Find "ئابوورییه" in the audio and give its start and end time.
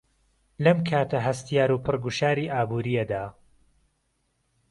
2.53-3.03